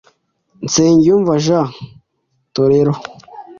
[0.65, 1.65] Nsengiyumva Jean
[2.55, 2.93] Torero